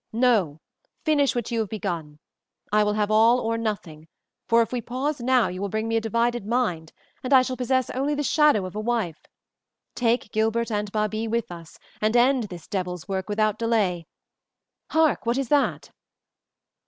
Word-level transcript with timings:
"No! 0.11 0.61
Finish 1.05 1.35
what 1.35 1.51
you 1.51 1.59
have 1.59 1.69
begun. 1.69 2.17
I 2.71 2.83
will 2.83 2.93
have 2.95 3.11
all 3.11 3.39
or 3.39 3.55
nothing, 3.55 4.07
for 4.47 4.63
if 4.63 4.71
we 4.71 4.81
pause 4.81 5.21
now 5.21 5.47
you 5.47 5.61
will 5.61 5.69
bring 5.69 5.87
me 5.87 5.95
a 5.95 6.01
divided 6.01 6.43
mind, 6.43 6.91
and 7.23 7.31
I 7.31 7.43
shall 7.43 7.55
possess 7.55 7.91
only 7.91 8.15
the 8.15 8.23
shadow 8.23 8.65
of 8.65 8.75
a 8.75 8.79
wife. 8.79 9.27
Take 9.93 10.31
Gilbert 10.31 10.71
and 10.71 10.91
Babie 10.91 11.27
with 11.27 11.51
us, 11.51 11.77
and 12.01 12.17
end 12.17 12.45
this 12.45 12.67
devil's 12.67 13.07
work 13.07 13.29
without 13.29 13.59
delay. 13.59 14.07
Hark! 14.89 15.27
What 15.27 15.37
is 15.37 15.49
that?" 15.49 15.91